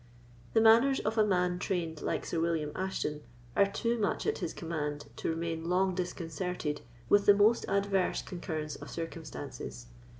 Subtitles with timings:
[0.53, 3.21] The manners of a man trained like Sir William Ashton
[3.55, 8.75] are too much at his command to remain long disconcerted with the most adverse concurrence
[8.75, 9.85] of circumstances.